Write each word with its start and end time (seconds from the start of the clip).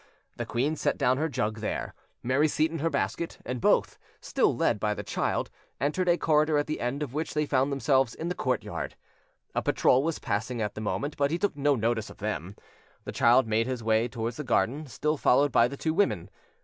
The 0.35 0.47
queen 0.47 0.75
set 0.75 0.97
down 0.97 1.17
her 1.19 1.29
jug 1.29 1.59
there, 1.59 1.93
Mary 2.23 2.47
Seyton 2.47 2.79
her 2.79 2.89
basket, 2.89 3.37
and 3.45 3.61
both, 3.61 3.99
still 4.19 4.57
led 4.57 4.79
by 4.79 4.95
the 4.95 5.03
child, 5.03 5.51
entered 5.79 6.09
a 6.09 6.17
corridor 6.17 6.57
at 6.57 6.65
the 6.65 6.79
end 6.79 7.03
of 7.03 7.13
which 7.13 7.35
they 7.35 7.45
found 7.45 7.71
themselves 7.71 8.15
in 8.15 8.27
the 8.27 8.33
courtyard. 8.33 8.95
A 9.53 9.61
patrol 9.61 10.01
was 10.01 10.17
passing 10.17 10.59
at 10.59 10.73
the 10.73 10.81
moment, 10.81 11.17
but 11.17 11.29
he 11.29 11.37
took 11.37 11.55
no 11.55 11.75
notice 11.75 12.09
of 12.09 12.17
them. 12.17 12.55
The 13.03 13.11
child 13.11 13.45
made 13.45 13.67
his 13.67 13.83
way 13.83 14.07
towards 14.07 14.37
the 14.37 14.43
garden, 14.43 14.87
still 14.87 15.17
followed 15.17 15.51
by 15.51 15.67
the 15.67 15.77
two 15.77 15.93
women. 15.93 16.31